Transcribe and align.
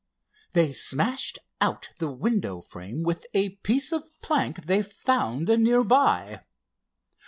They 0.53 0.71
smashed 0.71 1.37
out 1.61 1.89
the 1.99 2.09
window 2.11 2.59
frame 2.59 3.03
with 3.03 3.27
a 3.35 3.49
piece 3.57 3.91
of 3.91 4.19
plank 4.23 4.65
they 4.65 4.81
found 4.81 5.47
near 5.47 5.83
by. 5.83 6.41